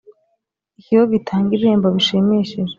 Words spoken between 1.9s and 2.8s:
bishimishije